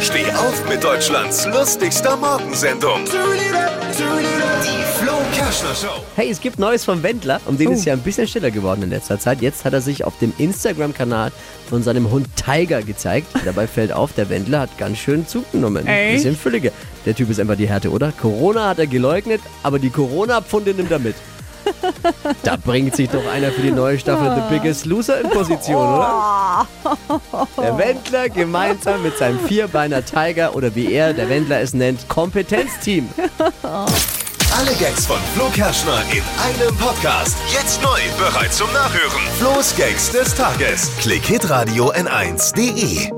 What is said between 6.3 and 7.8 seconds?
es gibt Neues vom Wendler. Um den